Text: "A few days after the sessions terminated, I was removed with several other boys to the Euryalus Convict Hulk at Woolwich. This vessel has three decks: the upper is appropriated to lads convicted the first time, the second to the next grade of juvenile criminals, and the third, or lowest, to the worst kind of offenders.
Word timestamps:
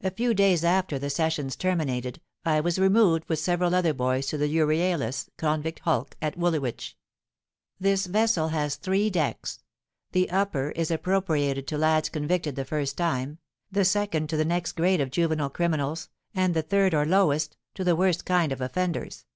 "A 0.00 0.10
few 0.10 0.32
days 0.32 0.64
after 0.64 0.98
the 0.98 1.10
sessions 1.10 1.56
terminated, 1.56 2.22
I 2.42 2.60
was 2.60 2.78
removed 2.78 3.28
with 3.28 3.38
several 3.38 3.74
other 3.74 3.92
boys 3.92 4.24
to 4.28 4.38
the 4.38 4.48
Euryalus 4.48 5.28
Convict 5.36 5.80
Hulk 5.80 6.16
at 6.22 6.38
Woolwich. 6.38 6.96
This 7.78 8.06
vessel 8.06 8.48
has 8.48 8.76
three 8.76 9.10
decks: 9.10 9.62
the 10.12 10.30
upper 10.30 10.70
is 10.70 10.90
appropriated 10.90 11.66
to 11.66 11.76
lads 11.76 12.08
convicted 12.08 12.56
the 12.56 12.64
first 12.64 12.96
time, 12.96 13.40
the 13.70 13.84
second 13.84 14.30
to 14.30 14.38
the 14.38 14.46
next 14.46 14.72
grade 14.72 15.02
of 15.02 15.10
juvenile 15.10 15.50
criminals, 15.50 16.08
and 16.34 16.54
the 16.54 16.62
third, 16.62 16.94
or 16.94 17.04
lowest, 17.04 17.58
to 17.74 17.84
the 17.84 17.94
worst 17.94 18.24
kind 18.24 18.52
of 18.52 18.62
offenders. 18.62 19.26